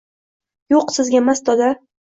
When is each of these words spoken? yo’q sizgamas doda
yo’q 0.75 0.89
sizgamas 0.97 1.47
doda 1.51 1.73